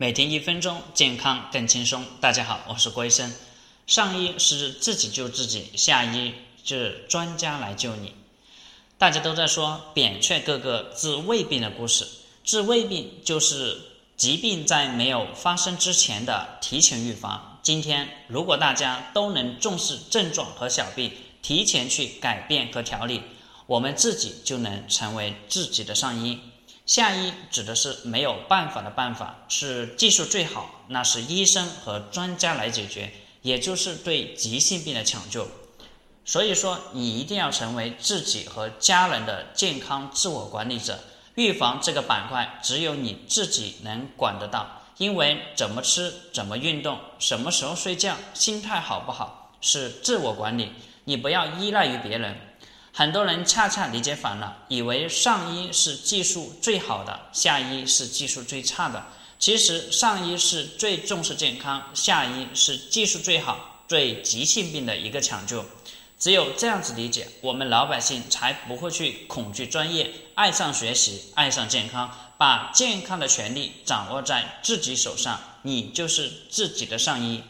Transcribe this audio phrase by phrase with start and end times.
[0.00, 2.04] 每天一分钟，健康更轻松。
[2.20, 3.34] 大家好，我是郭医生。
[3.88, 6.32] 上医是自己救自己，下医
[6.62, 8.14] 是专家来救你。
[8.96, 12.06] 大家都在说扁鹊哥哥治胃病的故事，
[12.44, 13.76] 治胃病就是
[14.16, 17.58] 疾病在没有发生之前的提前预防。
[17.64, 21.10] 今天，如果大家都能重视症状和小病，
[21.42, 23.20] 提前去改变和调理，
[23.66, 26.38] 我们自己就能成为自己的上医。
[26.88, 33.12] 下医指的是没有办法的办法，是技术最好，那是医生和专家来解决，
[33.42, 35.46] 也就是对急性病的抢救。
[36.24, 40.98] 所以说，你一定要成为自己和家人的健康自我管理者。
[41.34, 50.72] 预防这个板块，只有你自己能管得到，因为怎么吃、怎么运动、什么时候睡觉、心态好不好，是自我管理。
[51.04, 52.47] 你不要依赖于别人。
[52.98, 59.06] 很多人恰恰理解反了，以为上医是技术最好的，下医是技术最差的。
[59.38, 65.64] 其实上医是最重视健康，下医是技术最好、最急性病的一个抢救。
[66.18, 75.38] 只有这样子理解，我们老百姓才不会去恐惧专业，爱上学习，爱上健康，把健康的权利掌握在自己手上。
[75.62, 77.44] 你就是自己的上医。